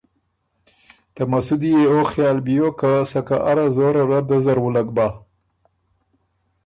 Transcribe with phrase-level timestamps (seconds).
[1.13, 5.07] ته مسُودی يې او خیال بیوک که سکه اره زوره ره دۀ زر وُلّک بۀ۔